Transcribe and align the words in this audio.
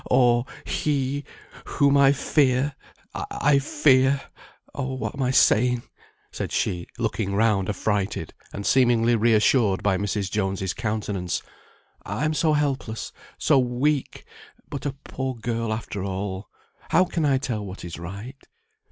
or 0.09 0.45
he 0.65 1.23
whom 1.63 1.95
I 1.95 2.11
fear 2.11 2.73
I 3.13 3.59
fear 3.59 4.19
oh! 4.73 4.95
what 4.95 5.13
am 5.13 5.21
I 5.21 5.29
saying?" 5.29 5.83
said 6.31 6.51
she, 6.51 6.87
looking 6.97 7.35
round 7.35 7.69
affrighted, 7.69 8.33
and 8.51 8.65
seemingly 8.65 9.15
reassured 9.15 9.83
by 9.83 9.97
Mrs. 9.99 10.31
Jones's 10.31 10.73
countenance, 10.73 11.43
"I 12.03 12.25
am 12.25 12.33
so 12.33 12.53
helpless, 12.53 13.11
so 13.37 13.59
weak, 13.59 14.25
but 14.67 14.87
a 14.87 14.93
poor 15.03 15.35
girl 15.35 15.71
after 15.71 16.03
all. 16.03 16.49
How 16.89 17.05
can 17.05 17.23
I 17.23 17.37
tell 17.37 17.63
what 17.63 17.85
is 17.85 17.99
right? 17.99 18.37